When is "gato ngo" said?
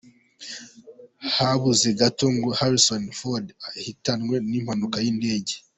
1.99-2.49